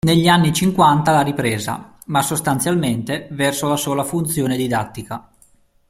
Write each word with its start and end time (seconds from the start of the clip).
Negli 0.03 0.27
anni 0.27 0.51
cinquanta 0.51 1.11
la 1.11 1.21
ripresa, 1.21 1.95
ma 2.07 2.23
sostanzialmente 2.23 3.27
verso 3.33 3.67
la 3.67 3.75
sola 3.75 4.03
funzione 4.03 4.57
didattica. 4.57 5.29